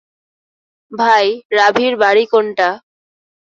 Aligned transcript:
ভাই, 0.91 1.25
রাভির 1.51 1.93
বাড়ি 1.97 2.23
কোনটা? 2.25 2.69